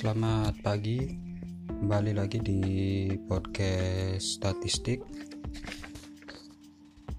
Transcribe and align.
selamat 0.00 0.64
pagi. 0.64 1.12
Kembali 1.68 2.16
lagi 2.16 2.40
di 2.40 2.64
podcast 3.28 4.40
statistik. 4.40 5.04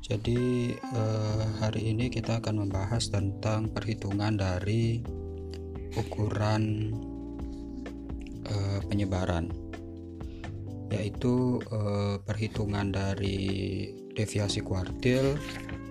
Jadi 0.02 0.74
eh, 0.74 1.46
hari 1.62 1.94
ini 1.94 2.10
kita 2.10 2.42
akan 2.42 2.66
membahas 2.66 3.14
tentang 3.14 3.70
perhitungan 3.70 4.34
dari 4.34 4.98
ukuran 5.94 6.90
eh, 8.50 8.80
penyebaran, 8.90 9.54
yaitu 10.90 11.62
eh, 11.62 12.18
perhitungan 12.18 12.90
dari 12.90 13.38
deviasi 14.18 14.66
kuartil, 14.66 15.38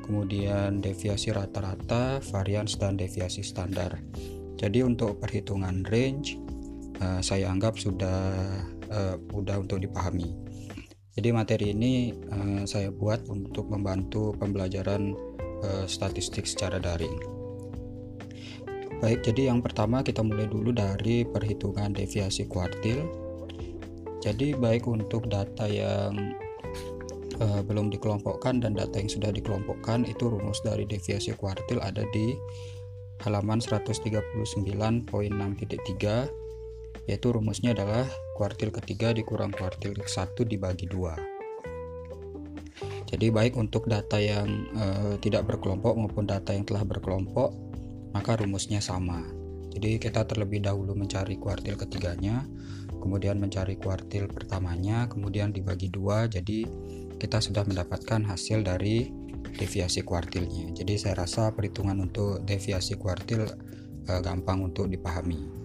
kemudian 0.03 0.83
deviasi 0.83 1.31
rata-rata, 1.31 2.19
varians 2.35 2.75
dan 2.83 2.99
deviasi 2.99 3.47
standar. 3.47 3.95
Jadi 4.59 4.83
untuk 4.83 5.23
perhitungan 5.23 5.87
range 5.87 6.51
uh, 7.01 7.21
saya 7.25 7.49
anggap 7.49 7.81
sudah 7.81 8.21
uh, 8.93 9.17
mudah 9.33 9.61
untuk 9.61 9.83
dipahami. 9.83 10.29
Jadi 11.17 11.29
materi 11.35 11.75
ini 11.75 12.15
uh, 12.31 12.63
saya 12.65 12.95
buat 12.95 13.27
untuk 13.29 13.69
membantu 13.69 14.33
pembelajaran 14.39 15.13
uh, 15.65 15.85
statistik 15.85 16.47
secara 16.47 16.79
daring. 16.79 17.41
Baik, 19.01 19.25
jadi 19.25 19.49
yang 19.49 19.65
pertama 19.65 20.05
kita 20.05 20.21
mulai 20.21 20.45
dulu 20.45 20.77
dari 20.77 21.25
perhitungan 21.25 21.97
deviasi 21.97 22.45
kuartil. 22.45 23.09
Jadi 24.21 24.53
baik 24.53 24.85
untuk 24.85 25.33
data 25.33 25.65
yang 25.65 26.37
uh, 27.41 27.65
belum 27.65 27.89
dikelompokkan 27.89 28.61
dan 28.61 28.77
data 28.77 29.01
yang 29.01 29.09
sudah 29.09 29.33
dikelompokkan 29.33 30.05
itu 30.05 30.29
rumus 30.29 30.61
dari 30.61 30.85
deviasi 30.85 31.33
kuartil 31.33 31.81
ada 31.81 32.05
di 32.13 32.37
halaman 33.25 33.61
139.6.3 33.61 36.40
yaitu 37.09 37.33
rumusnya 37.33 37.73
adalah 37.73 38.05
kuartil 38.37 38.73
ketiga 38.73 39.13
dikurang 39.13 39.53
kuartil 39.53 39.97
satu 40.05 40.45
dibagi 40.45 40.89
dua. 40.89 41.17
Jadi 43.11 43.27
baik 43.29 43.59
untuk 43.59 43.91
data 43.91 44.23
yang 44.23 44.71
e, 44.71 44.85
tidak 45.19 45.45
berkelompok 45.51 45.99
maupun 45.99 46.31
data 46.31 46.55
yang 46.55 46.63
telah 46.63 46.87
berkelompok 46.87 47.51
maka 48.15 48.39
rumusnya 48.39 48.79
sama. 48.79 49.23
Jadi 49.71 50.03
kita 50.03 50.27
terlebih 50.27 50.63
dahulu 50.63 50.99
mencari 50.99 51.39
kuartil 51.39 51.79
ketiganya, 51.79 52.43
kemudian 52.99 53.39
mencari 53.39 53.79
kuartil 53.79 54.27
pertamanya, 54.27 55.07
kemudian 55.07 55.55
dibagi 55.55 55.91
dua. 55.91 56.27
Jadi 56.27 56.67
kita 57.19 57.39
sudah 57.39 57.63
mendapatkan 57.63 58.27
hasil 58.27 58.67
dari 58.67 59.11
deviasi 59.55 60.03
kuartilnya. 60.03 60.75
Jadi 60.75 60.99
saya 60.99 61.23
rasa 61.23 61.55
perhitungan 61.55 61.99
untuk 62.03 62.43
deviasi 62.43 62.99
kuartil 62.99 63.47
eh, 64.11 64.21
gampang 64.23 64.67
untuk 64.67 64.91
dipahami. 64.91 65.60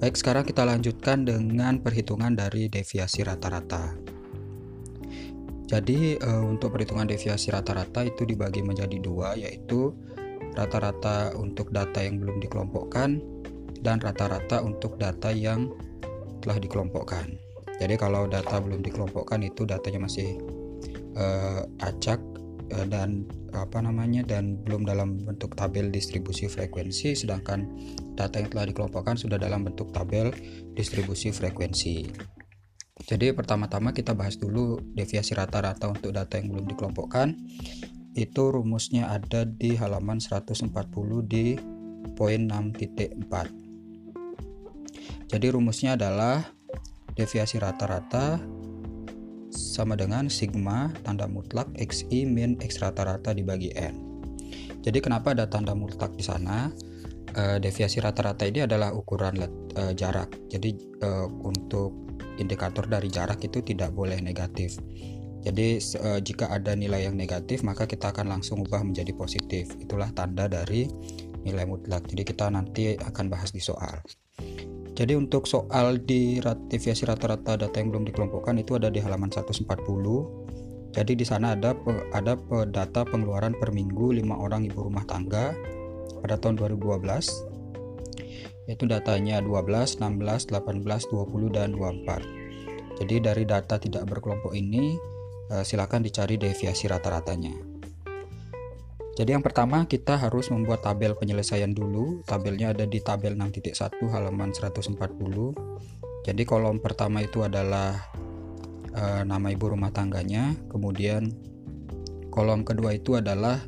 Baik, 0.00 0.16
sekarang 0.16 0.48
kita 0.48 0.64
lanjutkan 0.64 1.28
dengan 1.28 1.76
perhitungan 1.84 2.32
dari 2.32 2.72
deviasi 2.72 3.20
rata-rata. 3.20 3.92
Jadi 5.68 6.16
eh, 6.16 6.40
untuk 6.40 6.72
perhitungan 6.72 7.04
deviasi 7.04 7.52
rata-rata 7.52 8.08
itu 8.08 8.24
dibagi 8.24 8.64
menjadi 8.64 8.96
dua, 8.96 9.36
yaitu 9.36 9.92
rata-rata 10.56 11.36
untuk 11.36 11.68
data 11.68 12.00
yang 12.00 12.16
belum 12.16 12.40
dikelompokkan 12.40 13.20
dan 13.84 14.00
rata-rata 14.00 14.64
untuk 14.64 14.96
data 14.96 15.36
yang 15.36 15.68
telah 16.40 16.56
dikelompokkan. 16.56 17.36
Jadi 17.76 18.00
kalau 18.00 18.24
data 18.24 18.56
belum 18.56 18.80
dikelompokkan 18.80 19.44
itu 19.44 19.68
datanya 19.68 20.08
masih 20.08 20.40
uh, 21.12 21.60
acak 21.84 22.24
dan 22.86 23.26
apa 23.50 23.82
namanya 23.82 24.22
dan 24.22 24.62
belum 24.62 24.86
dalam 24.86 25.18
bentuk 25.18 25.58
tabel 25.58 25.90
distribusi 25.90 26.46
frekuensi 26.46 27.18
sedangkan 27.18 27.66
data 28.14 28.38
yang 28.38 28.50
telah 28.52 28.70
dikelompokkan 28.70 29.18
sudah 29.18 29.42
dalam 29.42 29.66
bentuk 29.66 29.90
tabel 29.90 30.30
distribusi 30.78 31.34
frekuensi. 31.34 32.06
Jadi 33.00 33.32
pertama-tama 33.32 33.96
kita 33.96 34.12
bahas 34.12 34.36
dulu 34.36 34.76
deviasi 34.92 35.32
rata-rata 35.32 35.88
untuk 35.88 36.12
data 36.12 36.36
yang 36.36 36.52
belum 36.52 36.68
dikelompokkan. 36.68 37.32
Itu 38.12 38.52
rumusnya 38.52 39.08
ada 39.08 39.48
di 39.48 39.72
halaman 39.78 40.20
140 40.20 40.68
di 41.24 41.56
poin 42.12 42.44
6.4. 42.44 45.30
Jadi 45.30 45.46
rumusnya 45.48 45.96
adalah 45.96 46.42
deviasi 47.14 47.62
rata-rata 47.62 48.42
sama 49.50 49.98
dengan 49.98 50.30
sigma 50.30 50.94
tanda 51.02 51.26
mutlak 51.26 51.66
xi 51.76 52.24
min 52.24 52.56
x 52.62 52.78
rata-rata 52.78 53.34
dibagi 53.34 53.74
n. 53.74 53.94
Jadi 54.80 54.98
kenapa 55.04 55.36
ada 55.36 55.44
tanda 55.44 55.76
mutlak 55.76 56.16
di 56.16 56.24
sana? 56.24 56.72
Uh, 57.30 57.62
deviasi 57.62 58.02
rata-rata 58.02 58.42
ini 58.42 58.66
adalah 58.66 58.90
ukuran 58.90 59.38
uh, 59.78 59.94
jarak. 59.94 60.34
Jadi 60.50 60.74
uh, 61.06 61.30
untuk 61.46 61.94
indikator 62.42 62.90
dari 62.90 63.06
jarak 63.06 63.38
itu 63.46 63.62
tidak 63.62 63.94
boleh 63.94 64.18
negatif. 64.18 64.74
Jadi 65.46 65.78
uh, 66.02 66.18
jika 66.18 66.50
ada 66.50 66.74
nilai 66.74 67.06
yang 67.06 67.14
negatif 67.14 67.62
maka 67.62 67.86
kita 67.86 68.10
akan 68.10 68.34
langsung 68.34 68.66
ubah 68.66 68.82
menjadi 68.82 69.14
positif. 69.14 69.70
Itulah 69.78 70.10
tanda 70.10 70.50
dari 70.50 70.90
nilai 71.46 71.64
mutlak. 71.70 72.10
Jadi 72.10 72.22
kita 72.26 72.50
nanti 72.50 72.98
akan 72.98 73.30
bahas 73.30 73.54
di 73.54 73.62
soal. 73.62 74.02
Jadi 74.94 75.16
untuk 75.16 75.46
soal 75.46 76.02
di 76.02 76.42
ratifikasi 76.42 77.06
rata-rata 77.06 77.56
data 77.56 77.76
yang 77.78 77.94
belum 77.94 78.04
dikelompokkan 78.10 78.58
itu 78.58 78.76
ada 78.76 78.90
di 78.90 78.98
halaman 78.98 79.30
140. 79.30 79.64
Jadi 80.90 81.12
di 81.14 81.22
sana 81.22 81.54
ada 81.54 81.78
ada 82.10 82.34
data 82.66 83.06
pengeluaran 83.06 83.54
per 83.54 83.70
minggu 83.70 84.18
5 84.18 84.26
orang 84.34 84.66
ibu 84.66 84.90
rumah 84.90 85.06
tangga 85.06 85.54
pada 86.20 86.36
tahun 86.36 86.58
2012 86.58 87.06
yaitu 88.68 88.86
datanya 88.86 89.42
12, 89.42 89.98
16, 89.98 90.46
18, 90.46 91.10
20 91.10 91.50
dan 91.50 91.74
24. 91.74 93.02
Jadi 93.02 93.14
dari 93.18 93.42
data 93.42 93.82
tidak 93.82 94.06
berkelompok 94.06 94.54
ini 94.54 94.94
eh, 95.50 95.66
silakan 95.66 96.06
dicari 96.06 96.38
deviasi 96.38 96.86
rata-ratanya. 96.86 97.69
Jadi 99.20 99.36
yang 99.36 99.44
pertama 99.44 99.84
kita 99.84 100.16
harus 100.16 100.48
membuat 100.48 100.80
tabel 100.80 101.12
penyelesaian 101.12 101.76
dulu. 101.76 102.24
Tabelnya 102.24 102.72
ada 102.72 102.88
di 102.88 103.04
tabel 103.04 103.36
6.1 103.36 104.00
halaman 104.08 104.48
140. 104.48 104.96
Jadi 106.24 106.42
kolom 106.48 106.80
pertama 106.80 107.20
itu 107.20 107.44
adalah 107.44 108.00
e, 108.96 109.20
nama 109.28 109.52
ibu 109.52 109.76
rumah 109.76 109.92
tangganya, 109.92 110.56
kemudian 110.72 111.36
kolom 112.32 112.64
kedua 112.64 112.96
itu 112.96 113.20
adalah 113.20 113.60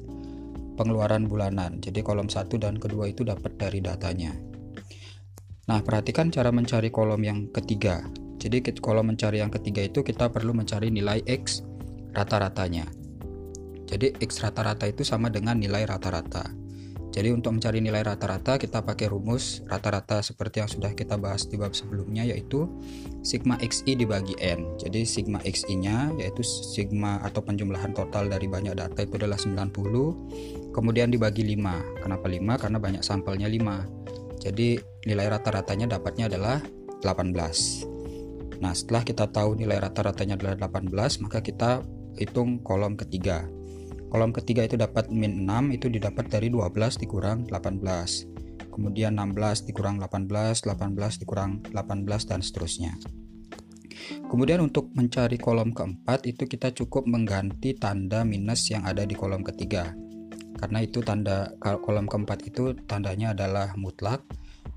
pengeluaran 0.81 1.29
bulanan. 1.29 1.85
Jadi 1.85 2.01
kolom 2.01 2.33
satu 2.33 2.57
dan 2.57 2.81
kedua 2.81 3.13
itu 3.13 3.21
dapat 3.21 3.53
dari 3.61 3.85
datanya. 3.85 4.33
Nah, 5.69 5.85
perhatikan 5.85 6.33
cara 6.33 6.49
mencari 6.49 6.89
kolom 6.89 7.21
yang 7.21 7.53
ketiga. 7.53 8.01
Jadi 8.41 8.73
kolom 8.81 9.13
mencari 9.13 9.45
yang 9.45 9.53
ketiga 9.53 9.85
itu 9.85 10.01
kita 10.01 10.33
perlu 10.33 10.57
mencari 10.57 10.89
nilai 10.89 11.21
X 11.29 11.61
rata-ratanya. 12.17 13.02
Jadi 13.93 14.17
X 14.25 14.41
rata-rata 14.41 14.89
itu 14.89 15.05
sama 15.05 15.29
dengan 15.29 15.61
nilai 15.61 15.85
rata-rata. 15.85 16.49
Jadi 17.13 17.29
untuk 17.29 17.61
mencari 17.61 17.85
nilai 17.85 18.01
rata-rata 18.01 18.57
kita 18.57 18.81
pakai 18.81 19.13
rumus 19.13 19.61
rata-rata 19.69 20.25
seperti 20.25 20.65
yang 20.65 20.71
sudah 20.73 20.97
kita 20.97 21.21
bahas 21.21 21.45
di 21.45 21.61
bab 21.61 21.77
sebelumnya 21.77 22.25
yaitu 22.25 22.65
sigma 23.21 23.61
xi 23.61 23.93
dibagi 23.93 24.33
n. 24.41 24.81
Jadi 24.81 25.05
sigma 25.05 25.37
xi-nya 25.45 26.09
yaitu 26.17 26.41
sigma 26.41 27.21
atau 27.21 27.45
penjumlahan 27.45 27.93
total 27.93 28.33
dari 28.33 28.49
banyak 28.49 28.73
data 28.73 29.05
itu 29.05 29.21
adalah 29.21 29.37
90 29.37 30.73
kemudian 30.73 31.13
dibagi 31.13 31.45
5. 31.45 32.01
Kenapa 32.01 32.27
5? 32.33 32.57
Karena 32.57 32.79
banyak 32.81 33.05
sampelnya 33.05 33.45
5. 33.45 34.41
Jadi 34.41 34.81
nilai 35.05 35.29
rata-ratanya 35.29 36.01
dapatnya 36.01 36.33
adalah 36.33 36.65
18. 37.05 37.93
Nah, 38.65 38.73
setelah 38.73 39.03
kita 39.05 39.29
tahu 39.29 39.61
nilai 39.61 39.77
rata-ratanya 39.85 40.41
adalah 40.41 40.55
18, 40.57 41.21
maka 41.21 41.45
kita 41.45 41.85
hitung 42.17 42.65
kolom 42.65 42.97
ketiga. 42.97 43.45
Kolom 44.13 44.29
ketiga 44.29 44.69
itu 44.69 44.77
dapat 44.77 45.09
min 45.09 45.49
6 45.49 45.73
itu 45.73 45.89
didapat 45.89 46.29
dari 46.29 46.53
12 46.53 47.01
dikurang 47.01 47.49
18. 47.49 48.69
Kemudian 48.69 49.17
16 49.17 49.65
dikurang 49.73 49.97
18, 49.97 50.69
18 50.69 51.17
dikurang 51.25 51.65
18 51.73 52.29
dan 52.29 52.45
seterusnya. 52.45 52.93
Kemudian 54.29 54.61
untuk 54.61 54.93
mencari 54.93 55.41
kolom 55.41 55.73
keempat 55.73 56.29
itu 56.29 56.45
kita 56.45 56.77
cukup 56.77 57.09
mengganti 57.09 57.73
tanda 57.73 58.21
minus 58.29 58.69
yang 58.69 58.85
ada 58.85 59.09
di 59.09 59.17
kolom 59.17 59.41
ketiga. 59.41 59.97
Karena 60.61 60.85
itu 60.85 61.01
tanda 61.01 61.57
kolom 61.65 62.05
keempat 62.05 62.45
itu 62.45 62.77
tandanya 62.85 63.33
adalah 63.33 63.73
mutlak, 63.81 64.21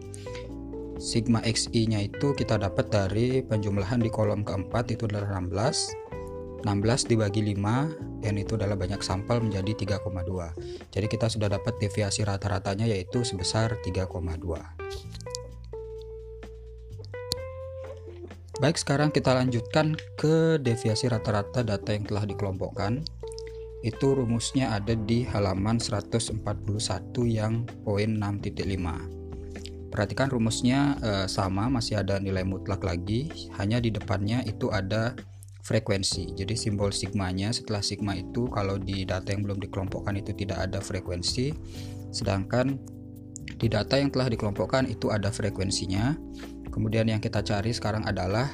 Sigma 0.98 1.38
xi-nya 1.46 2.02
itu 2.02 2.34
kita 2.34 2.58
dapat 2.58 2.90
dari 2.90 3.38
penjumlahan 3.46 4.02
di 4.02 4.10
kolom 4.10 4.42
keempat 4.42 4.90
itu 4.90 5.06
adalah 5.06 5.38
16. 5.38 6.66
16 6.66 7.10
dibagi 7.10 7.54
5 7.54 8.26
n 8.26 8.34
itu 8.34 8.58
adalah 8.58 8.74
banyak 8.74 8.98
sampel 8.98 9.38
menjadi 9.38 10.02
3,2. 10.02 10.90
Jadi 10.90 11.06
kita 11.06 11.30
sudah 11.30 11.46
dapat 11.46 11.78
deviasi 11.78 12.26
rata-ratanya 12.26 12.90
yaitu 12.90 13.22
sebesar 13.22 13.78
3,2. 13.86 14.08
Baik, 18.58 18.74
sekarang 18.74 19.14
kita 19.14 19.38
lanjutkan 19.38 19.94
ke 20.18 20.58
deviasi 20.58 21.06
rata-rata 21.06 21.62
data 21.62 21.94
yang 21.94 22.02
telah 22.02 22.26
dikelompokkan. 22.26 23.06
Itu 23.82 24.18
rumusnya 24.18 24.74
ada 24.74 24.98
di 24.98 25.22
halaman 25.22 25.78
141 25.78 26.42
yang 27.30 27.62
poin 27.86 28.10
6.5. 28.18 29.18
Perhatikan 29.88 30.28
rumusnya 30.28 30.98
eh, 31.00 31.26
sama, 31.30 31.70
masih 31.70 32.02
ada 32.02 32.20
nilai 32.20 32.44
mutlak 32.44 32.84
lagi, 32.84 33.50
hanya 33.56 33.78
di 33.80 33.88
depannya 33.94 34.44
itu 34.44 34.68
ada 34.68 35.16
frekuensi. 35.64 36.32
Jadi 36.32 36.56
simbol 36.56 36.92
sigmanya 36.92 37.52
setelah 37.52 37.84
sigma 37.84 38.16
itu 38.16 38.48
kalau 38.48 38.80
di 38.80 39.04
data 39.04 39.32
yang 39.32 39.44
belum 39.44 39.60
dikelompokkan 39.60 40.16
itu 40.16 40.32
tidak 40.32 40.64
ada 40.64 40.80
frekuensi, 40.80 41.52
sedangkan 42.08 42.80
di 43.58 43.66
data 43.68 44.00
yang 44.00 44.08
telah 44.08 44.32
dikelompokkan 44.32 44.88
itu 44.88 45.12
ada 45.12 45.28
frekuensinya. 45.28 46.16
Kemudian 46.68 47.10
yang 47.10 47.20
kita 47.20 47.42
cari 47.44 47.72
sekarang 47.72 48.06
adalah 48.06 48.48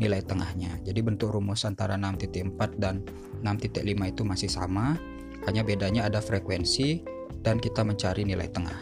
nilai 0.00 0.24
tengahnya. 0.24 0.80
Jadi 0.80 1.04
bentuk 1.04 1.28
rumus 1.36 1.68
antara 1.68 2.00
6.4 2.00 2.56
dan 2.80 3.04
6.5 3.44 3.84
itu 3.84 4.22
masih 4.24 4.48
sama, 4.48 4.96
hanya 5.44 5.60
bedanya 5.60 6.08
ada 6.08 6.24
frekuensi 6.24 7.04
dan 7.44 7.60
kita 7.60 7.84
mencari 7.84 8.24
nilai 8.24 8.48
tengah. 8.48 8.76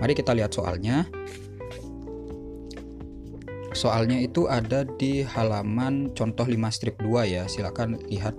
Mari 0.00 0.16
kita 0.16 0.32
lihat 0.32 0.56
soalnya. 0.56 1.04
Soalnya 3.72 4.20
itu 4.20 4.48
ada 4.48 4.84
di 4.84 5.24
halaman 5.24 6.12
contoh 6.16 6.44
5 6.44 6.56
strip 6.72 6.96
2 7.00 7.28
ya. 7.28 7.44
Silakan 7.48 8.00
lihat 8.08 8.36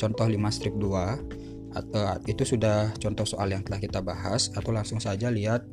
contoh 0.00 0.24
5 0.28 0.36
strip 0.52 0.74
2 0.76 1.76
atau 1.76 2.16
itu 2.24 2.56
sudah 2.56 2.92
contoh 2.96 3.28
soal 3.28 3.52
yang 3.52 3.60
telah 3.60 3.76
kita 3.76 4.00
bahas 4.00 4.48
atau 4.56 4.72
langsung 4.72 4.96
saja 4.96 5.28
lihat 5.28 5.68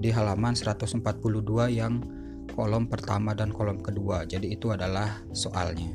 di 0.00 0.08
halaman 0.08 0.56
142 0.56 1.00
yang 1.72 2.00
kolom 2.54 2.86
pertama 2.86 3.34
dan 3.34 3.50
kolom 3.50 3.82
kedua. 3.82 4.22
Jadi 4.22 4.54
itu 4.54 4.70
adalah 4.70 5.26
soalnya. 5.34 5.90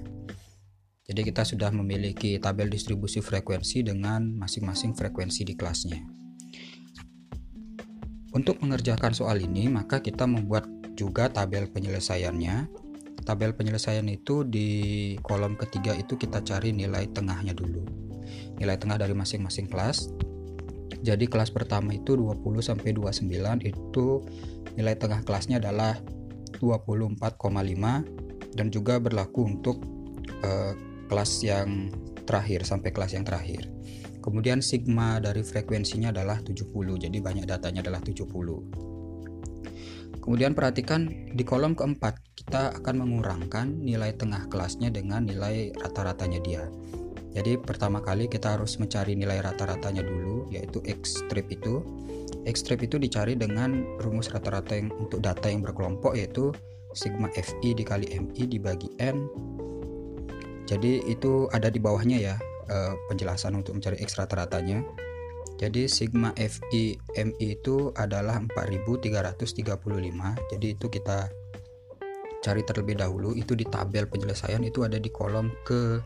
Jadi 1.09 1.25
kita 1.25 1.41
sudah 1.41 1.73
memiliki 1.73 2.37
tabel 2.37 2.69
distribusi 2.69 3.23
frekuensi 3.23 3.81
dengan 3.81 4.35
masing-masing 4.37 4.93
frekuensi 4.93 5.41
di 5.41 5.57
kelasnya. 5.57 6.03
Untuk 8.29 8.61
mengerjakan 8.61 9.17
soal 9.17 9.41
ini, 9.41 9.65
maka 9.73 10.05
kita 10.05 10.29
membuat 10.29 10.69
juga 10.93 11.31
tabel 11.33 11.65
penyelesaiannya. 11.71 12.69
Tabel 13.25 13.57
penyelesaian 13.57 14.05
itu 14.05 14.45
di 14.45 14.69
kolom 15.25 15.57
ketiga 15.57 15.97
itu 15.97 16.13
kita 16.13 16.45
cari 16.45 16.75
nilai 16.75 17.09
tengahnya 17.09 17.57
dulu. 17.57 17.81
Nilai 18.61 18.77
tengah 18.77 19.01
dari 19.01 19.17
masing-masing 19.17 19.65
kelas. 19.65 20.13
Jadi 21.01 21.25
kelas 21.25 21.49
pertama 21.49 21.95
itu 21.95 22.13
20 22.13 22.43
sampai 22.61 22.93
29 22.93 23.65
itu 23.65 24.07
nilai 24.77 24.93
tengah 24.93 25.25
kelasnya 25.25 25.57
adalah 25.57 25.97
24,5 26.59 28.53
dan 28.53 28.67
juga 28.69 28.99
berlaku 28.99 29.47
untuk 29.47 29.81
uh, 30.43 30.73
kelas 31.09 31.31
yang 31.41 31.89
terakhir 32.27 32.67
sampai 32.67 32.93
kelas 32.93 33.17
yang 33.17 33.25
terakhir. 33.25 33.65
Kemudian 34.19 34.61
sigma 34.61 35.17
dari 35.23 35.41
frekuensinya 35.41 36.11
adalah 36.13 36.43
70, 36.43 36.69
jadi 37.01 37.17
banyak 37.17 37.47
datanya 37.47 37.81
adalah 37.81 38.03
70. 38.03 38.29
Kemudian 40.19 40.53
perhatikan 40.53 41.09
di 41.33 41.41
kolom 41.47 41.73
keempat 41.73 42.21
kita 42.37 42.75
akan 42.77 42.95
mengurangkan 43.01 43.81
nilai 43.81 44.13
tengah 44.13 44.45
kelasnya 44.51 44.93
dengan 44.93 45.25
nilai 45.25 45.73
rata-ratanya 45.73 46.39
dia. 46.43 46.69
Jadi 47.33 47.57
pertama 47.61 48.03
kali 48.03 48.29
kita 48.29 48.57
harus 48.57 48.77
mencari 48.77 49.15
nilai 49.15 49.39
rata-ratanya 49.41 50.03
dulu 50.05 50.49
yaitu 50.53 50.81
X 50.85 51.25
strip 51.25 51.49
itu 51.49 51.81
Strip 52.47 52.81
itu 52.81 52.97
dicari 52.97 53.37
dengan 53.37 53.85
rumus 54.01 54.33
rata-rata 54.33 54.73
yang 54.73 54.89
untuk 54.97 55.21
data 55.21 55.47
yang 55.47 55.61
berkelompok 55.61 56.17
yaitu 56.17 56.49
sigma 56.97 57.29
FI 57.37 57.77
dikali 57.77 58.09
MI 58.09 58.43
dibagi 58.49 58.89
N. 58.97 59.29
Jadi 60.65 61.05
itu 61.05 61.45
ada 61.53 61.69
di 61.69 61.77
bawahnya 61.77 62.17
ya 62.17 62.35
eh, 62.69 62.93
penjelasan 63.09 63.57
untuk 63.57 63.77
mencari 63.77 64.01
X 64.01 64.17
rata-ratanya. 64.17 64.81
Jadi 65.59 65.91
sigma 65.91 66.31
FI 66.39 66.95
MI 67.19 67.47
itu 67.59 67.91
adalah 67.93 68.39
4335. 68.39 70.55
Jadi 70.55 70.67
itu 70.71 70.87
kita 70.87 71.27
cari 72.39 72.63
terlebih 72.63 72.95
dahulu 72.95 73.35
itu 73.35 73.51
di 73.51 73.67
tabel 73.67 74.07
penyelesaian 74.07 74.63
itu 74.63 74.87
ada 74.87 74.95
di 74.95 75.11
kolom 75.11 75.51
ke 75.67 75.99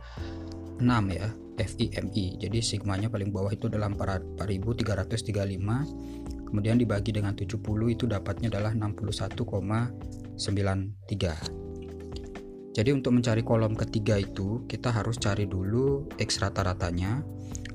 6 0.82 0.90
ya 1.14 1.30
FIMI. 1.58 2.38
Jadi 2.42 2.62
sigmanya 2.62 3.10
paling 3.10 3.30
bawah 3.30 3.54
itu 3.54 3.68
adalah 3.70 3.90
4335. 3.94 6.50
Kemudian 6.50 6.78
dibagi 6.78 7.12
dengan 7.14 7.34
70 7.34 7.90
itu 7.90 8.06
dapatnya 8.06 8.50
adalah 8.54 8.74
61,93. 8.78 11.64
Jadi 12.74 12.90
untuk 12.90 13.14
mencari 13.14 13.46
kolom 13.46 13.78
ketiga 13.78 14.18
itu 14.18 14.66
kita 14.66 14.90
harus 14.90 15.22
cari 15.22 15.46
dulu 15.46 16.10
X 16.18 16.42
rata-ratanya. 16.42 17.22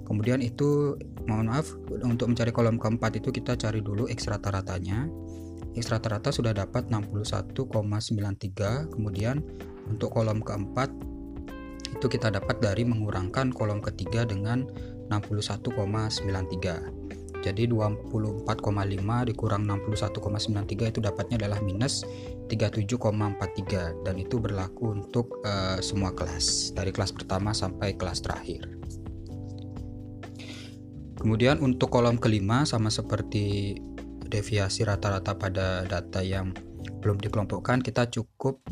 Kemudian 0.02 0.42
itu 0.42 0.98
mohon 1.31 1.54
maaf 1.54 1.70
untuk 2.02 2.34
mencari 2.34 2.50
kolom 2.50 2.82
keempat 2.82 3.22
itu 3.22 3.31
kita 3.31 3.54
cari 3.54 3.78
dulu 3.78 4.10
X 4.10 4.26
rata-ratanya. 4.26 5.06
X 5.78 5.94
rata-rata 5.94 6.34
sudah 6.34 6.50
dapat 6.50 6.90
61,93. 6.90 8.90
Kemudian 8.90 9.38
untuk 9.86 10.10
kolom 10.10 10.42
keempat 10.42 10.90
itu 11.94 12.06
kita 12.06 12.31
dapat 12.32 12.61
dari 12.61 12.85
mengurangkan 12.85 13.52
kolom 13.55 13.81
ketiga 13.81 14.25
dengan 14.29 14.69
61,93 15.08 17.08
jadi 17.38 17.70
24,5 17.70 18.50
dikurang 19.31 19.62
61,93 19.64 20.90
itu 20.90 20.99
dapatnya 20.99 21.46
adalah 21.46 21.62
minus 21.62 22.02
37,43 22.51 24.03
dan 24.03 24.15
itu 24.19 24.43
berlaku 24.43 24.98
untuk 24.98 25.39
uh, 25.46 25.79
semua 25.79 26.10
kelas 26.10 26.74
dari 26.74 26.91
kelas 26.91 27.15
pertama 27.15 27.55
sampai 27.55 27.94
kelas 27.94 28.27
terakhir. 28.27 28.67
Kemudian 31.19 31.58
untuk 31.62 31.91
kolom 31.91 32.19
kelima 32.19 32.67
sama 32.67 32.91
seperti 32.91 33.74
deviasi 34.29 34.86
rata-rata 34.86 35.34
pada 35.34 35.82
data 35.86 36.22
yang 36.22 36.55
belum 37.03 37.19
dikelompokkan 37.22 37.82
kita 37.82 38.06
cukup 38.10 38.62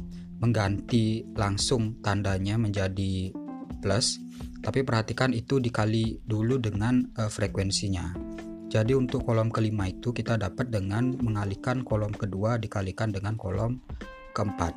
mengganti 0.41 1.25
langsung 1.37 2.01
tandanya 2.05 2.61
menjadi 2.61 3.33
plus 3.81 4.21
tapi 4.61 4.83
perhatikan 4.83 5.31
itu 5.31 5.63
dikali 5.63 6.19
dulu 6.27 6.59
dengan 6.59 7.07
uh, 7.15 7.31
frekuensinya. 7.31 8.19
Jadi 8.67 8.99
untuk 8.99 9.23
kolom 9.23 9.55
kelima 9.55 9.87
itu 9.87 10.11
kita 10.11 10.35
dapat 10.35 10.75
dengan 10.75 11.15
mengalihkan 11.23 11.87
kolom 11.87 12.11
kedua 12.11 12.59
dikalikan 12.59 13.15
dengan 13.15 13.39
kolom 13.39 13.79
keempat. 14.35 14.75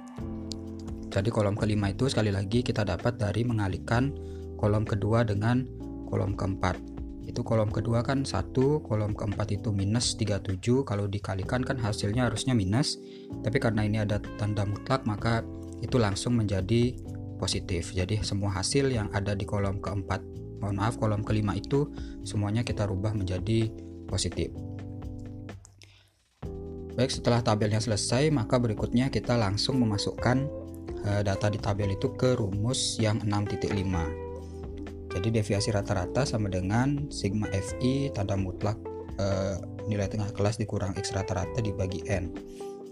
Jadi 1.09 1.29
kolom 1.33 1.57
kelima 1.57 1.89
itu 1.89 2.05
sekali 2.05 2.29
lagi 2.29 2.61
kita 2.61 2.85
dapat 2.85 3.17
dari 3.17 3.41
mengalihkan 3.41 4.13
kolom 4.61 4.85
kedua 4.85 5.25
dengan 5.25 5.65
kolom 6.05 6.37
keempat 6.37 6.98
itu 7.29 7.45
kolom 7.45 7.69
kedua 7.69 8.01
kan 8.01 8.25
satu 8.25 8.81
kolom 8.81 9.13
keempat 9.13 9.53
itu 9.53 9.69
minus 9.69 10.17
37 10.17 10.57
kalau 10.81 11.05
dikalikan 11.05 11.61
kan 11.61 11.77
hasilnya 11.77 12.25
harusnya 12.25 12.57
minus. 12.57 12.97
Tapi 13.45 13.61
karena 13.61 13.85
ini 13.85 14.01
ada 14.01 14.17
tanda 14.41 14.65
mutlak 14.65 15.05
maka 15.05 15.45
itu 15.85 16.01
langsung 16.01 16.35
menjadi 16.35 16.97
positif. 17.37 17.93
Jadi 17.93 18.25
semua 18.25 18.57
hasil 18.57 18.89
yang 18.89 19.07
ada 19.13 19.37
di 19.37 19.45
kolom 19.45 19.77
keempat 19.77 20.25
mohon 20.59 20.75
maaf 20.75 20.99
kolom 20.99 21.23
kelima 21.23 21.55
itu 21.55 21.87
semuanya 22.27 22.67
kita 22.67 22.83
rubah 22.89 23.15
menjadi 23.15 23.71
positif. 24.09 24.51
Baik 26.99 27.15
setelah 27.15 27.39
tabelnya 27.39 27.79
selesai 27.79 28.27
maka 28.27 28.59
berikutnya 28.59 29.07
kita 29.07 29.39
langsung 29.39 29.79
memasukkan 29.79 30.37
uh, 31.07 31.21
data 31.23 31.47
di 31.47 31.55
tabel 31.55 31.95
itu 31.95 32.11
ke 32.19 32.35
rumus 32.35 32.99
yang 32.99 33.23
6.5 33.23 34.28
jadi 35.09 35.41
deviasi 35.41 35.73
rata-rata 35.73 36.21
sama 36.21 36.53
dengan 36.53 37.09
sigma 37.09 37.49
FI 37.49 38.13
tanda 38.13 38.37
mutlak 38.37 38.77
e, 39.17 39.25
nilai 39.89 40.05
tengah 40.05 40.29
kelas 40.29 40.61
dikurang 40.61 40.93
X 40.93 41.17
rata-rata 41.17 41.65
dibagi 41.65 42.05
N. 42.05 42.29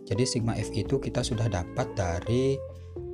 Jadi 0.08 0.24
sigma 0.26 0.58
FI 0.58 0.82
itu 0.82 0.98
kita 0.98 1.22
sudah 1.22 1.46
dapat 1.46 1.94
dari 1.94 2.58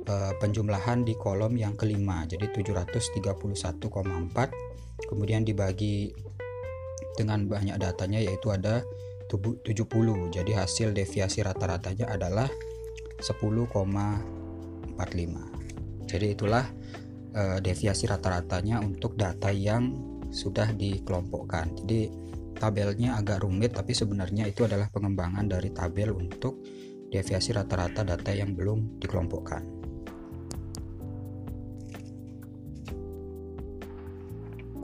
e, 0.08 0.14
penjumlahan 0.40 1.04
di 1.04 1.12
kolom 1.20 1.52
yang 1.60 1.76
kelima. 1.76 2.24
Jadi 2.24 2.48
731,4 2.48 3.76
kemudian 5.04 5.44
dibagi 5.44 6.16
dengan 7.14 7.44
banyak 7.44 7.76
datanya 7.76 8.24
yaitu 8.24 8.48
ada 8.48 8.80
70. 9.28 10.32
Jadi 10.32 10.52
hasil 10.56 10.96
deviasi 10.96 11.44
rata-ratanya 11.44 12.08
adalah 12.08 12.48
10,45. 13.20 14.96
Jadi 16.04 16.26
itulah 16.36 16.64
uh, 17.34 17.58
deviasi 17.60 18.08
rata-ratanya 18.08 18.80
untuk 18.80 19.18
data 19.18 19.50
yang 19.50 19.92
sudah 20.30 20.70
dikelompokkan. 20.74 21.74
Jadi 21.84 22.10
tabelnya 22.54 23.18
agak 23.18 23.42
rumit 23.42 23.74
tapi 23.74 23.92
sebenarnya 23.92 24.46
itu 24.46 24.64
adalah 24.64 24.88
pengembangan 24.88 25.46
dari 25.50 25.74
tabel 25.74 26.14
untuk 26.14 26.62
deviasi 27.10 27.54
rata-rata 27.54 28.02
data 28.02 28.30
yang 28.34 28.54
belum 28.54 28.98
dikelompokkan. 28.98 29.84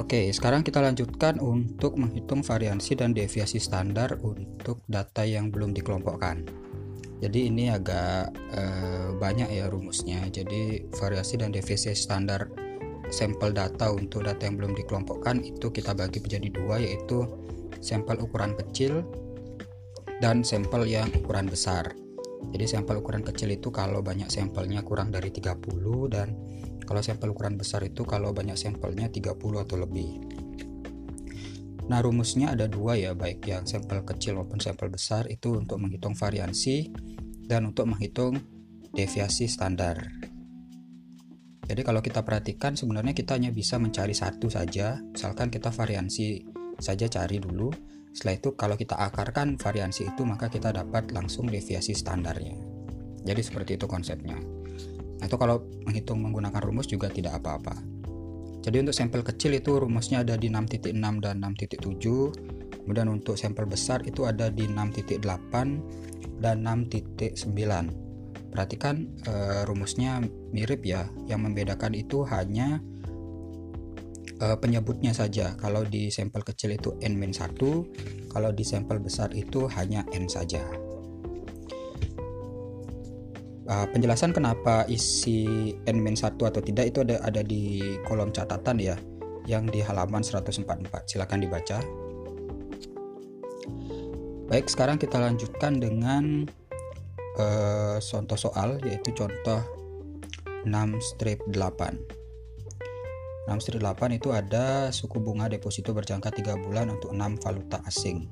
Oke, 0.00 0.26
sekarang 0.34 0.66
kita 0.66 0.82
lanjutkan 0.82 1.38
untuk 1.38 1.94
menghitung 1.94 2.42
variansi 2.42 2.98
dan 2.98 3.14
deviasi 3.14 3.62
standar 3.62 4.18
untuk 4.24 4.82
data 4.90 5.22
yang 5.22 5.54
belum 5.54 5.70
dikelompokkan. 5.70 6.69
Jadi 7.20 7.52
ini 7.52 7.68
agak 7.68 8.32
eh, 8.56 9.08
banyak 9.12 9.48
ya 9.52 9.68
rumusnya. 9.68 10.24
Jadi 10.32 10.88
variasi 10.88 11.36
dan 11.36 11.52
deviasi 11.52 11.92
standar 11.92 12.48
sampel 13.12 13.52
data 13.52 13.92
untuk 13.92 14.24
data 14.24 14.46
yang 14.48 14.56
belum 14.56 14.72
dikelompokkan 14.72 15.42
itu 15.44 15.68
kita 15.68 15.92
bagi 15.92 16.22
menjadi 16.22 16.48
dua 16.48 16.80
yaitu 16.80 17.26
sampel 17.82 18.22
ukuran 18.22 18.56
kecil 18.56 19.04
dan 20.24 20.40
sampel 20.40 20.88
yang 20.88 21.12
ukuran 21.12 21.44
besar. 21.50 21.92
Jadi 22.50 22.64
sampel 22.64 23.04
ukuran 23.04 23.20
kecil 23.20 23.52
itu 23.52 23.68
kalau 23.68 24.00
banyak 24.00 24.32
sampelnya 24.32 24.80
kurang 24.80 25.12
dari 25.12 25.28
30 25.28 25.60
dan 26.08 26.32
kalau 26.88 27.04
sampel 27.04 27.36
ukuran 27.36 27.60
besar 27.60 27.84
itu 27.84 28.02
kalau 28.08 28.32
banyak 28.32 28.56
sampelnya 28.56 29.12
30 29.12 29.36
atau 29.36 29.76
lebih. 29.76 30.24
Nah, 31.90 31.98
rumusnya 32.06 32.54
ada 32.54 32.70
dua 32.70 32.94
ya, 32.94 33.18
baik 33.18 33.50
yang 33.50 33.66
sampel 33.66 34.06
kecil 34.06 34.38
maupun 34.38 34.62
sampel 34.62 34.94
besar 34.94 35.26
itu 35.26 35.58
untuk 35.58 35.82
menghitung 35.82 36.14
variansi 36.14 36.86
dan 37.50 37.66
untuk 37.66 37.90
menghitung 37.90 38.38
deviasi 38.94 39.50
standar. 39.50 39.98
Jadi 41.66 41.82
kalau 41.82 41.98
kita 41.98 42.22
perhatikan 42.22 42.78
sebenarnya 42.78 43.10
kita 43.10 43.34
hanya 43.34 43.50
bisa 43.50 43.78
mencari 43.82 44.14
satu 44.14 44.46
saja, 44.46 45.02
misalkan 45.02 45.50
kita 45.50 45.74
variansi 45.74 46.46
saja 46.78 47.10
cari 47.10 47.42
dulu. 47.42 47.70
Setelah 48.10 48.34
itu 48.38 48.48
kalau 48.58 48.74
kita 48.74 48.98
akarkan 48.98 49.58
variansi 49.58 50.14
itu 50.14 50.22
maka 50.26 50.50
kita 50.50 50.74
dapat 50.74 51.10
langsung 51.14 51.46
deviasi 51.46 51.94
standarnya. 51.94 52.54
Jadi 53.22 53.42
seperti 53.42 53.78
itu 53.78 53.86
konsepnya. 53.86 54.34
Atau 55.22 55.38
kalau 55.38 55.62
menghitung 55.86 56.22
menggunakan 56.22 56.58
rumus 56.58 56.90
juga 56.90 57.06
tidak 57.06 57.38
apa-apa. 57.38 57.78
Jadi 58.66 58.76
untuk 58.82 58.96
sampel 58.96 59.22
kecil 59.22 59.54
itu 59.54 59.78
rumusnya 59.78 60.26
ada 60.26 60.34
di 60.34 60.50
6.6 60.50 60.90
dan 61.22 61.38
6.7. 61.38 61.86
Kemudian 62.82 63.06
untuk 63.06 63.38
sampel 63.38 63.70
besar 63.70 64.02
itu 64.02 64.26
ada 64.26 64.50
di 64.50 64.66
6.8 64.66 66.19
dan 66.40 66.64
6.9. 66.64 67.36
Perhatikan 68.50 69.06
e, 69.22 69.32
rumusnya 69.68 70.24
mirip 70.50 70.82
ya. 70.82 71.06
Yang 71.30 71.40
membedakan 71.46 71.92
itu 71.94 72.26
hanya 72.26 72.82
e, 74.40 74.46
penyebutnya 74.58 75.14
saja. 75.14 75.54
Kalau 75.60 75.86
di 75.86 76.10
sampel 76.10 76.42
kecil 76.42 76.74
itu 76.74 76.96
n-1, 76.98 77.60
kalau 78.32 78.50
di 78.50 78.64
sampel 78.66 78.98
besar 78.98 79.30
itu 79.36 79.70
hanya 79.70 80.02
n 80.10 80.26
saja. 80.26 80.64
Uh, 83.70 83.86
penjelasan 83.94 84.34
kenapa 84.34 84.82
isi 84.90 85.46
n-1 85.86 86.34
atau 86.34 86.58
tidak 86.58 86.90
itu 86.90 87.06
ada 87.06 87.22
ada 87.22 87.38
di 87.38 87.78
kolom 88.02 88.34
catatan 88.34 88.82
ya 88.82 88.98
yang 89.46 89.70
di 89.70 89.78
halaman 89.78 90.26
144. 90.26 90.66
Silakan 91.06 91.38
dibaca. 91.38 91.78
Baik, 94.50 94.66
sekarang 94.66 94.98
kita 94.98 95.14
lanjutkan 95.22 95.78
dengan 95.78 96.42
uh, 97.38 98.02
contoh 98.02 98.34
soal 98.34 98.82
yaitu 98.82 99.14
contoh 99.14 99.62
6 100.66 100.74
strip 100.98 101.38
8. 101.54 101.54
6 103.46 103.62
strip 103.62 103.78
8 103.78 104.18
itu 104.18 104.34
ada 104.34 104.90
suku 104.90 105.22
bunga 105.22 105.46
deposito 105.46 105.94
berjangka 105.94 106.34
3 106.34 106.66
bulan 106.66 106.90
untuk 106.90 107.14
6 107.14 107.38
valuta 107.46 107.78
asing. 107.86 108.26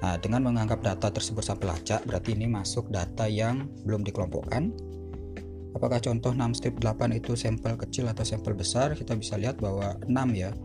Nah, 0.00 0.16
dengan 0.16 0.48
menganggap 0.48 0.80
data 0.80 1.12
tersebut 1.12 1.44
sampel 1.44 1.68
acak, 1.68 2.00
berarti 2.08 2.32
ini 2.32 2.48
masuk 2.48 2.88
data 2.88 3.28
yang 3.28 3.68
belum 3.84 4.00
dikelompokkan. 4.00 4.72
Apakah 5.76 6.00
contoh 6.00 6.32
6 6.32 6.40
strip 6.56 6.80
8 6.80 7.12
itu 7.12 7.36
sampel 7.36 7.76
kecil 7.76 8.08
atau 8.08 8.24
sampel 8.24 8.56
besar? 8.56 8.96
Kita 8.96 9.12
bisa 9.12 9.36
lihat 9.36 9.60
bahwa 9.60 9.92
6 10.08 10.08
ya. 10.32 10.56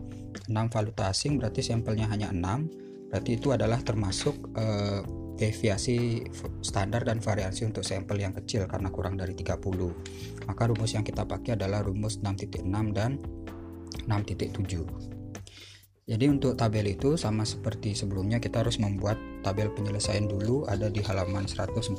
6 0.48 0.56
valuta 0.72 1.12
asing 1.12 1.36
berarti 1.36 1.60
sampelnya 1.60 2.08
hanya 2.08 2.32
6. 2.32 2.89
Berarti 3.10 3.36
itu 3.36 3.50
adalah 3.50 3.82
termasuk 3.82 4.54
eh, 4.54 5.02
deviasi 5.40 6.20
standar 6.60 7.08
dan 7.08 7.18
variasi 7.18 7.64
untuk 7.64 7.80
sampel 7.80 8.20
yang 8.20 8.36
kecil 8.36 8.68
karena 8.68 8.92
kurang 8.92 9.16
dari 9.16 9.32
30. 9.32 9.56
Maka 10.46 10.62
rumus 10.68 10.92
yang 10.92 11.02
kita 11.02 11.24
pakai 11.24 11.56
adalah 11.56 11.80
rumus 11.80 12.20
6.6 12.20 12.62
dan 12.92 13.16
6.7. 14.04 15.20
Jadi 16.10 16.26
untuk 16.26 16.58
tabel 16.58 16.90
itu 16.90 17.14
sama 17.14 17.46
seperti 17.46 17.94
sebelumnya 17.94 18.42
kita 18.42 18.66
harus 18.66 18.82
membuat 18.82 19.14
tabel 19.46 19.70
penyelesaian 19.70 20.26
dulu 20.26 20.66
ada 20.66 20.90
di 20.90 21.00
halaman 21.06 21.46
145. 21.46 21.94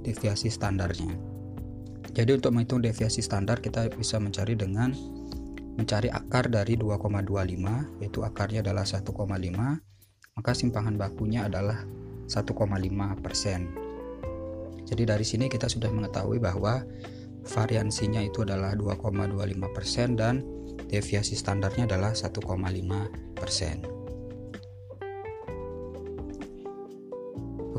deviasi 0.00 0.48
standarnya. 0.48 1.12
Jadi 2.14 2.40
untuk 2.40 2.56
menghitung 2.56 2.80
deviasi 2.80 3.20
standar 3.20 3.60
kita 3.60 3.90
bisa 3.92 4.16
mencari 4.16 4.56
dengan 4.56 4.96
mencari 5.74 6.06
akar 6.08 6.46
dari 6.46 6.78
2,25 6.78 8.00
yaitu 8.00 8.22
akarnya 8.22 8.62
adalah 8.62 8.86
1,5 8.86 9.04
maka 10.34 10.50
simpangan 10.50 10.98
bakunya 10.98 11.46
adalah 11.46 11.86
1,5 12.26 12.50
persen. 13.22 13.70
Jadi 14.84 15.02
dari 15.06 15.22
sini 15.22 15.46
kita 15.46 15.70
sudah 15.70 15.88
mengetahui 15.94 16.42
bahwa 16.42 16.82
variansinya 17.46 18.18
itu 18.18 18.42
adalah 18.42 18.74
2,25 18.74 19.30
persen 19.70 20.18
dan 20.18 20.42
deviasi 20.90 21.38
standarnya 21.38 21.86
adalah 21.86 22.12
1,5 22.12 22.34
persen. 23.38 23.86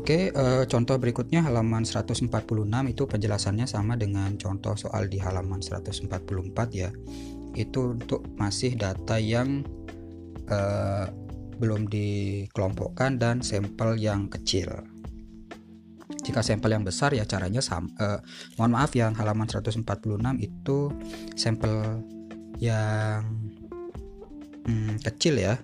Oke, 0.00 0.30
eh, 0.30 0.64
contoh 0.70 0.96
berikutnya 1.02 1.42
halaman 1.42 1.82
146 1.82 2.86
itu 2.86 3.10
penjelasannya 3.10 3.66
sama 3.66 3.98
dengan 3.98 4.38
contoh 4.38 4.78
soal 4.78 5.10
di 5.10 5.18
halaman 5.18 5.58
144 5.58 6.70
ya. 6.72 6.94
Itu 7.58 7.98
untuk 7.98 8.22
masih 8.38 8.78
data 8.78 9.18
yang 9.18 9.66
eh, 10.46 11.25
belum 11.56 11.88
dikelompokkan 11.88 13.16
dan 13.20 13.40
sampel 13.40 13.96
yang 13.96 14.28
kecil. 14.28 14.68
Jika 16.22 16.42
sampel 16.42 16.74
yang 16.74 16.84
besar 16.86 17.14
ya 17.14 17.22
caranya 17.26 17.62
sama. 17.62 17.90
Uh, 17.98 18.18
mohon 18.58 18.74
maaf 18.74 18.94
yang 18.94 19.14
halaman 19.14 19.46
146 19.46 19.82
itu 20.42 20.78
sampel 21.38 22.02
yang 22.58 23.22
hmm, 24.66 25.02
kecil 25.02 25.38
ya, 25.38 25.60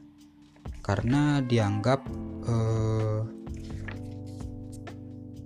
karena 0.82 1.40
dianggap 1.46 2.02
uh, 2.46 3.22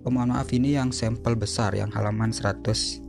oh, 0.07 0.11
mohon 0.11 0.33
maaf 0.33 0.49
ini 0.55 0.79
yang 0.79 0.95
sampel 0.95 1.37
besar 1.37 1.77
yang 1.77 1.93
halaman 1.93 2.33
146 2.33 3.03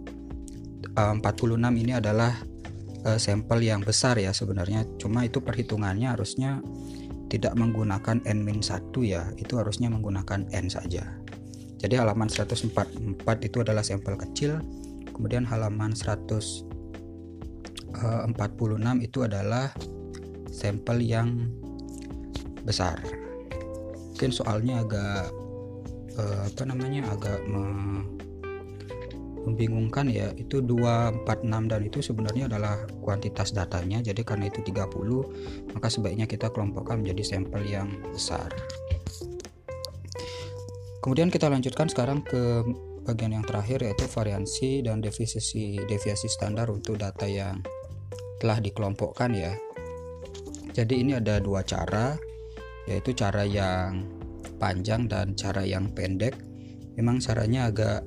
eh, 0.97 1.73
ini 1.77 1.93
adalah 1.95 2.35
uh, 3.07 3.19
sampel 3.21 3.63
yang 3.63 3.85
besar 3.85 4.19
ya 4.19 4.35
sebenarnya 4.35 4.83
cuma 4.99 5.23
itu 5.23 5.39
perhitungannya 5.39 6.11
harusnya 6.11 6.59
tidak 7.27 7.53
menggunakan 7.59 8.23
n-1 8.23 8.91
ya 9.03 9.27
itu 9.35 9.59
harusnya 9.59 9.91
menggunakan 9.91 10.47
n 10.51 10.65
saja. 10.71 11.03
Jadi 11.77 11.93
halaman 11.93 12.25
144 12.25 12.73
itu 13.45 13.57
adalah 13.61 13.83
sampel 13.85 14.17
kecil 14.17 14.57
kemudian 15.13 15.45
halaman 15.45 15.93
146 15.93 16.65
eh, 17.97 18.97
itu 19.01 19.19
adalah 19.25 19.73
sampel 20.53 20.97
yang 21.01 21.49
besar. 22.65 23.01
Mungkin 24.13 24.33
soalnya 24.33 24.81
agak 24.81 25.29
uh, 26.17 26.41
apa 26.49 26.63
namanya 26.65 27.05
agak 27.13 27.39
membingungkan 29.47 30.11
ya 30.11 30.35
itu 30.35 30.59
246 30.59 31.71
dan 31.71 31.81
itu 31.87 32.03
sebenarnya 32.03 32.51
adalah 32.51 32.83
kuantitas 32.99 33.55
datanya. 33.55 34.03
Jadi 34.03 34.27
karena 34.27 34.51
itu 34.51 34.59
30 34.59 35.71
maka 35.71 35.87
sebaiknya 35.87 36.27
kita 36.27 36.51
kelompokkan 36.51 36.99
menjadi 36.99 37.23
sampel 37.23 37.63
yang 37.63 37.87
besar. 38.11 38.51
Kemudian 40.99 41.31
kita 41.31 41.47
lanjutkan 41.47 41.87
sekarang 41.87 42.19
ke 42.19 42.67
bagian 43.07 43.39
yang 43.39 43.45
terakhir 43.47 43.79
yaitu 43.79 44.03
variansi 44.11 44.83
dan 44.83 44.99
deviasi 44.99 45.79
deviasi 45.87 46.27
standar 46.27 46.67
untuk 46.67 46.99
data 46.99 47.23
yang 47.23 47.63
telah 48.43 48.59
dikelompokkan 48.59 49.31
ya. 49.31 49.55
Jadi 50.75 51.07
ini 51.07 51.15
ada 51.15 51.39
dua 51.39 51.63
cara 51.63 52.19
yaitu 52.91 53.15
cara 53.15 53.47
yang 53.47 54.03
panjang 54.59 55.07
dan 55.07 55.31
cara 55.39 55.63
yang 55.63 55.87
pendek. 55.95 56.35
Memang 56.99 57.23
caranya 57.23 57.71
agak 57.71 58.01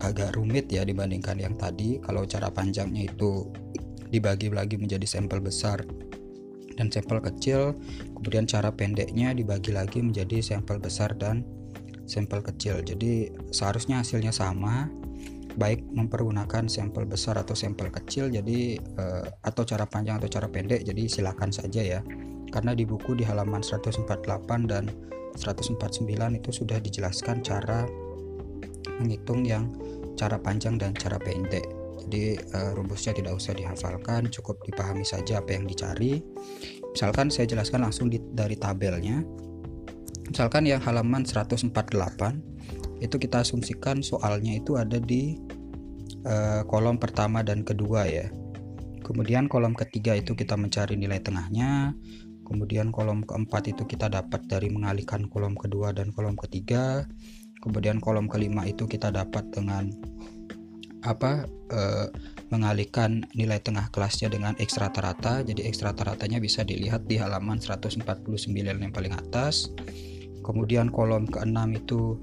agak 0.00 0.36
rumit 0.36 0.68
ya 0.72 0.84
dibandingkan 0.84 1.36
yang 1.40 1.54
tadi. 1.56 2.00
Kalau 2.00 2.24
cara 2.24 2.48
panjangnya 2.48 3.08
itu 3.08 3.48
dibagi 4.10 4.50
lagi 4.50 4.74
menjadi 4.74 5.06
sampel 5.06 5.38
besar 5.38 5.86
dan 6.74 6.88
sampel 6.90 7.20
kecil 7.20 7.76
kemudian 8.16 8.48
cara 8.48 8.72
pendeknya 8.74 9.36
dibagi 9.36 9.70
lagi 9.70 10.00
menjadi 10.00 10.40
sampel 10.40 10.80
besar 10.80 11.12
dan 11.14 11.44
sampel 12.08 12.42
kecil. 12.42 12.82
Jadi 12.82 13.30
seharusnya 13.54 14.02
hasilnya 14.02 14.34
sama 14.34 14.90
baik 15.54 15.82
mempergunakan 15.92 16.66
sampel 16.66 17.06
besar 17.06 17.38
atau 17.38 17.54
sampel 17.54 17.92
kecil. 17.92 18.32
Jadi 18.32 18.80
eh, 18.80 19.24
atau 19.44 19.62
cara 19.62 19.86
panjang 19.86 20.18
atau 20.18 20.30
cara 20.32 20.48
pendek 20.50 20.82
jadi 20.82 21.06
silakan 21.06 21.52
saja 21.54 21.84
ya. 21.84 22.00
Karena 22.50 22.74
di 22.74 22.82
buku 22.82 23.14
di 23.14 23.22
halaman 23.22 23.62
148 23.62 24.10
dan 24.66 24.90
149 25.38 26.10
itu 26.34 26.50
sudah 26.50 26.82
dijelaskan 26.82 27.46
cara 27.46 27.86
menghitung 29.00 29.44
yang 29.44 29.68
cara 30.16 30.36
panjang 30.36 30.76
dan 30.76 30.92
cara 30.92 31.16
pendek. 31.16 31.64
Jadi 32.04 32.36
uh, 32.56 32.72
rumusnya 32.74 33.12
tidak 33.12 33.36
usah 33.36 33.52
dihafalkan, 33.52 34.28
cukup 34.32 34.60
dipahami 34.64 35.04
saja 35.04 35.40
apa 35.40 35.54
yang 35.56 35.68
dicari. 35.68 36.24
Misalkan 36.92 37.28
saya 37.28 37.46
jelaskan 37.46 37.86
langsung 37.86 38.08
di, 38.08 38.18
dari 38.32 38.56
tabelnya. 38.56 39.22
Misalkan 40.30 40.66
yang 40.66 40.80
halaman 40.82 41.26
148 41.26 41.70
itu 43.00 43.16
kita 43.16 43.42
asumsikan 43.42 44.04
soalnya 44.04 44.60
itu 44.60 44.76
ada 44.78 45.00
di 45.00 45.40
uh, 46.24 46.62
kolom 46.68 46.96
pertama 47.00 47.40
dan 47.40 47.64
kedua 47.64 48.06
ya. 48.08 48.28
Kemudian 49.00 49.50
kolom 49.50 49.74
ketiga 49.74 50.14
itu 50.14 50.38
kita 50.38 50.54
mencari 50.54 50.94
nilai 50.94 51.18
tengahnya, 51.18 51.98
kemudian 52.46 52.94
kolom 52.94 53.26
keempat 53.26 53.70
itu 53.74 53.82
kita 53.86 54.06
dapat 54.06 54.46
dari 54.46 54.70
mengalihkan 54.70 55.26
kolom 55.26 55.58
kedua 55.58 55.90
dan 55.90 56.14
kolom 56.14 56.38
ketiga 56.38 57.06
kemudian 57.60 58.00
kolom 58.00 58.26
kelima 58.26 58.64
itu 58.64 58.88
kita 58.88 59.12
dapat 59.12 59.46
dengan 59.52 59.92
apa 61.00 61.48
e, 61.72 61.80
mengalihkan 62.52 63.24
nilai 63.32 63.56
tengah 63.62 63.88
kelasnya 63.94 64.28
dengan 64.28 64.52
X 64.60 64.76
rata-rata. 64.76 65.40
Jadi 65.40 65.64
X 65.70 65.80
rata-ratanya 65.80 66.42
bisa 66.42 66.66
dilihat 66.66 67.06
di 67.08 67.16
halaman 67.16 67.56
149 67.56 68.04
yang 68.52 68.92
paling 68.92 69.14
atas. 69.14 69.70
Kemudian 70.44 70.90
kolom 70.90 71.28
keenam 71.30 71.72
itu 71.72 72.18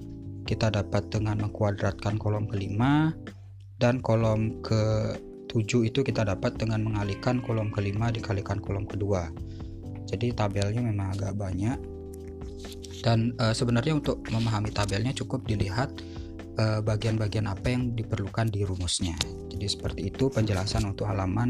kita 0.46 0.70
dapat 0.70 1.10
dengan 1.10 1.42
mengkuadratkan 1.48 2.20
kolom 2.22 2.46
kelima. 2.46 3.14
Dan 3.78 4.02
kolom 4.02 4.58
ke 4.66 5.14
7 5.54 5.86
itu 5.86 6.02
kita 6.02 6.26
dapat 6.26 6.58
dengan 6.58 6.82
mengalihkan 6.82 7.46
kolom 7.46 7.70
kelima 7.70 8.10
dikalikan 8.10 8.58
kolom 8.58 8.90
kedua. 8.90 9.30
Jadi 10.10 10.34
tabelnya 10.34 10.82
memang 10.82 11.14
agak 11.14 11.38
banyak 11.38 11.97
dan 13.02 13.34
uh, 13.38 13.54
sebenarnya 13.54 13.98
untuk 13.98 14.22
memahami 14.30 14.74
tabelnya 14.74 15.14
cukup 15.14 15.46
dilihat 15.46 15.90
eh, 16.58 16.82
bagian-bagian 16.82 17.46
uh, 17.46 17.54
apa 17.54 17.70
yang 17.70 17.94
diperlukan 17.94 18.50
di 18.50 18.66
rumusnya. 18.66 19.14
Jadi 19.54 19.66
seperti 19.70 20.02
itu 20.10 20.30
penjelasan 20.30 20.90
untuk 20.90 21.06
halaman 21.06 21.50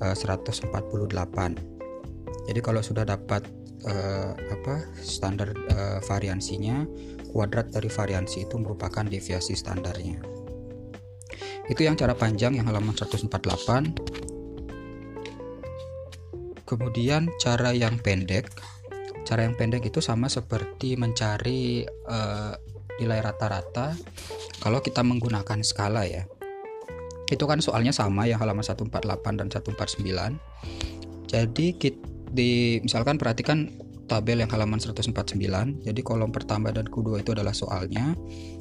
uh, 0.00 0.12
eh, 0.12 0.16
148 0.16 0.72
jadi 2.44 2.60
kalau 2.60 2.84
sudah 2.84 3.04
dapat 3.08 3.44
apa 3.84 4.80
standar 4.96 5.52
variansinya 6.08 6.88
kuadrat 7.28 7.68
dari 7.68 7.92
variansi 7.92 8.48
itu 8.48 8.56
merupakan 8.56 9.04
deviasi 9.04 9.52
standarnya. 9.52 10.24
Itu 11.68 11.84
yang 11.84 11.92
cara 11.92 12.16
panjang 12.16 12.56
yang 12.56 12.64
halaman 12.64 12.96
148 12.96 14.24
Kemudian 16.64 17.28
cara 17.36 17.76
yang 17.76 18.00
pendek, 18.00 18.48
cara 19.24 19.48
yang 19.48 19.56
pendek 19.56 19.88
itu 19.88 19.98
sama 20.04 20.28
seperti 20.28 20.94
mencari 21.00 21.84
uh, 22.08 22.52
nilai 23.00 23.18
rata-rata 23.24 23.96
kalau 24.62 24.78
kita 24.84 25.02
menggunakan 25.02 25.64
skala 25.64 26.06
ya. 26.06 26.28
Itu 27.26 27.48
kan 27.48 27.58
soalnya 27.64 27.90
sama 27.90 28.28
yang 28.28 28.38
halaman 28.38 28.62
148 28.62 29.40
dan 29.40 29.48
149. 29.48 31.26
Jadi 31.26 31.66
di 32.34 32.78
misalkan 32.84 33.16
perhatikan 33.16 33.72
tabel 34.06 34.44
yang 34.44 34.50
halaman 34.52 34.78
149. 34.78 35.10
Jadi 35.82 36.00
kolom 36.04 36.30
pertama 36.30 36.70
dan 36.70 36.86
kedua 36.86 37.24
itu 37.24 37.32
adalah 37.32 37.56
soalnya. 37.56 38.12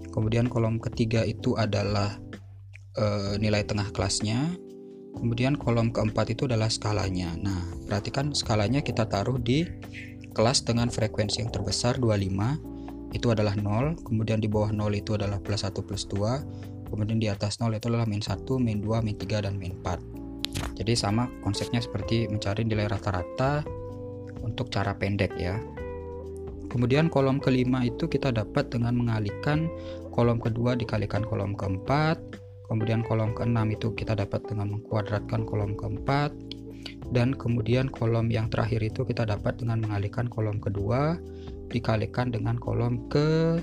Kemudian 0.10 0.48
kolom 0.48 0.80
ketiga 0.80 1.28
itu 1.28 1.60
adalah 1.60 2.18
uh, 2.98 3.36
nilai 3.38 3.68
tengah 3.68 3.92
kelasnya 3.92 4.56
Kemudian 5.14 5.54
kolom 5.62 5.94
keempat 5.94 6.34
itu 6.34 6.50
adalah 6.50 6.74
skalanya. 6.74 7.38
Nah, 7.38 7.62
perhatikan 7.86 8.34
skalanya 8.34 8.82
kita 8.82 9.06
taruh 9.06 9.38
di 9.38 9.62
kelas 10.34 10.66
dengan 10.66 10.90
frekuensi 10.90 11.46
yang 11.46 11.54
terbesar 11.54 12.02
25 12.02 12.74
itu 13.14 13.30
adalah 13.30 13.54
0, 13.54 14.02
kemudian 14.02 14.42
di 14.42 14.50
bawah 14.50 14.74
0 14.74 14.90
itu 14.98 15.14
adalah 15.14 15.38
plus 15.38 15.62
1 15.62 15.78
plus 15.86 16.10
2, 16.10 16.90
kemudian 16.90 17.22
di 17.22 17.30
atas 17.30 17.62
0 17.62 17.78
itu 17.78 17.88
adalah 17.94 18.10
min 18.10 18.20
1, 18.20 18.42
min 18.58 18.82
2, 18.82 19.06
min 19.06 19.16
3, 19.16 19.46
dan 19.46 19.54
min 19.56 19.78
4. 19.86 20.82
Jadi 20.82 20.94
sama 20.98 21.30
konsepnya 21.46 21.82
seperti 21.82 22.26
mencari 22.26 22.66
nilai 22.66 22.90
rata-rata 22.90 23.62
untuk 24.42 24.74
cara 24.74 24.98
pendek 24.98 25.38
ya. 25.38 25.62
Kemudian 26.74 27.14
kolom 27.14 27.38
kelima 27.38 27.86
itu 27.86 28.10
kita 28.10 28.34
dapat 28.34 28.74
dengan 28.74 28.98
mengalihkan 28.98 29.70
kolom 30.10 30.42
kedua 30.42 30.74
dikalikan 30.74 31.22
kolom 31.22 31.54
keempat, 31.54 32.18
kemudian 32.66 33.06
kolom 33.06 33.38
keenam 33.38 33.70
itu 33.70 33.94
kita 33.94 34.18
dapat 34.18 34.42
dengan 34.50 34.74
mengkuadratkan 34.74 35.46
kolom 35.46 35.78
keempat 35.78 36.34
dan 37.14 37.38
kemudian 37.38 37.94
kolom 37.94 38.34
yang 38.34 38.50
terakhir 38.50 38.82
itu 38.82 39.06
kita 39.06 39.30
dapat 39.30 39.62
dengan 39.62 39.86
mengalihkan 39.86 40.26
kolom 40.26 40.58
kedua 40.58 41.22
dikalikan 41.70 42.34
dengan 42.34 42.58
kolom 42.58 43.06
ke 43.08 43.62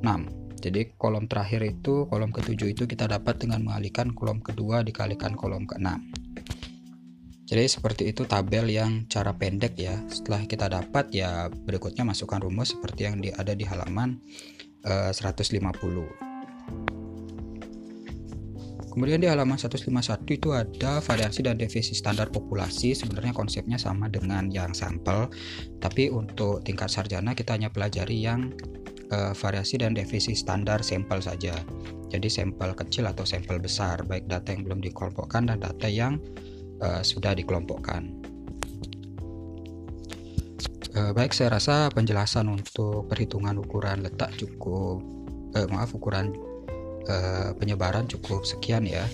6 0.00 0.62
jadi 0.62 0.94
kolom 0.96 1.26
terakhir 1.26 1.66
itu 1.66 2.06
kolom 2.06 2.30
ketujuh 2.30 2.72
itu 2.72 2.86
kita 2.86 3.10
dapat 3.10 3.42
dengan 3.42 3.66
mengalihkan 3.66 4.14
kolom 4.14 4.38
kedua 4.38 4.86
dikalikan 4.86 5.34
kolom 5.34 5.66
ke-6 5.66 6.22
jadi 7.44 7.68
seperti 7.68 8.08
itu 8.08 8.24
tabel 8.24 8.72
yang 8.72 9.04
cara 9.04 9.36
pendek 9.36 9.76
ya. 9.76 10.00
Setelah 10.08 10.48
kita 10.48 10.64
dapat 10.64 11.12
ya 11.12 11.52
berikutnya 11.52 12.00
masukkan 12.00 12.40
rumus 12.40 12.72
seperti 12.72 13.04
yang 13.04 13.20
ada 13.36 13.52
di 13.52 13.68
halaman 13.68 14.16
150. 14.80 17.03
Eh, 18.94 19.02
Kemudian 19.02 19.18
di 19.18 19.26
halaman 19.26 19.58
151 19.58 20.38
itu 20.38 20.54
ada 20.54 21.02
variasi 21.02 21.42
dan 21.42 21.58
definisi 21.58 21.98
standar 21.98 22.30
populasi. 22.30 22.94
Sebenarnya 22.94 23.34
konsepnya 23.34 23.74
sama 23.74 24.06
dengan 24.06 24.46
yang 24.54 24.70
sampel, 24.70 25.26
tapi 25.82 26.14
untuk 26.14 26.62
tingkat 26.62 26.86
sarjana 26.86 27.34
kita 27.34 27.58
hanya 27.58 27.74
pelajari 27.74 28.22
yang 28.22 28.54
uh, 29.10 29.34
variasi 29.34 29.82
dan 29.82 29.98
definisi 29.98 30.38
standar 30.38 30.78
sampel 30.86 31.18
saja. 31.18 31.58
Jadi 32.14 32.30
sampel 32.30 32.70
kecil 32.78 33.10
atau 33.10 33.26
sampel 33.26 33.58
besar, 33.58 34.06
baik 34.06 34.30
data 34.30 34.54
yang 34.54 34.62
belum 34.62 34.78
dikelompokkan 34.86 35.50
dan 35.50 35.58
data 35.58 35.90
yang 35.90 36.22
uh, 36.78 37.02
sudah 37.02 37.34
dikelompokkan. 37.34 38.14
Uh, 40.94 41.10
baik, 41.10 41.34
saya 41.34 41.50
rasa 41.50 41.90
penjelasan 41.90 42.46
untuk 42.46 43.10
perhitungan 43.10 43.58
ukuran 43.58 44.06
letak 44.06 44.30
cukup, 44.38 45.02
uh, 45.58 45.66
maaf 45.66 45.90
ukuran 45.90 46.53
uh, 47.08 47.50
penyebaran 47.56 48.08
cukup 48.08 48.44
sekian 48.44 48.84
ya. 48.88 49.04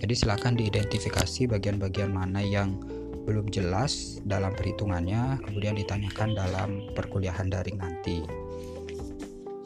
Jadi 0.00 0.16
silakan 0.16 0.56
diidentifikasi 0.56 1.44
bagian-bagian 1.50 2.08
mana 2.08 2.40
yang 2.40 2.80
belum 3.28 3.52
jelas 3.52 4.18
dalam 4.24 4.56
perhitungannya, 4.56 5.44
kemudian 5.44 5.76
ditanyakan 5.76 6.32
dalam 6.32 6.88
perkuliahan 6.96 7.52
daring 7.52 7.76
nanti. 7.76 8.24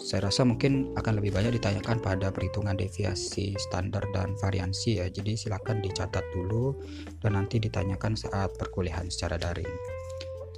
Saya 0.04 0.28
rasa 0.28 0.44
mungkin 0.44 0.92
akan 1.00 1.16
lebih 1.16 1.32
banyak 1.32 1.56
ditanyakan 1.56 1.96
pada 2.04 2.28
perhitungan 2.28 2.76
deviasi 2.76 3.56
standar 3.56 4.04
dan 4.12 4.36
variansi 4.36 5.00
ya. 5.00 5.08
Jadi 5.08 5.32
silakan 5.32 5.80
dicatat 5.80 6.20
dulu 6.36 6.76
dan 7.24 7.40
nanti 7.40 7.56
ditanyakan 7.56 8.12
saat 8.12 8.52
perkuliahan 8.60 9.08
secara 9.08 9.40
daring. 9.40 9.70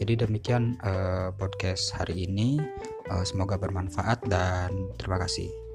Jadi 0.03 0.27
demikian 0.27 0.77
uh, 0.83 1.31
podcast 1.31 1.95
hari 1.95 2.27
ini. 2.27 2.59
Uh, 3.07 3.23
semoga 3.23 3.55
bermanfaat 3.55 4.27
dan 4.27 4.91
terima 4.99 5.23
kasih. 5.23 5.66